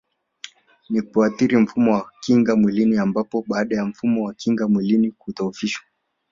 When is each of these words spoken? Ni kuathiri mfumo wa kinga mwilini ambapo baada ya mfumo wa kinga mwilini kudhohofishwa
Ni 0.89 1.01
kuathiri 1.01 1.57
mfumo 1.57 1.93
wa 1.93 2.09
kinga 2.21 2.55
mwilini 2.55 2.97
ambapo 2.97 3.43
baada 3.47 3.75
ya 3.75 3.85
mfumo 3.85 4.23
wa 4.23 4.33
kinga 4.33 4.67
mwilini 4.67 5.11
kudhohofishwa 5.11 5.83